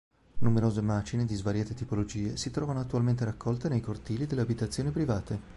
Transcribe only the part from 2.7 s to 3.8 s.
attualmente raccolte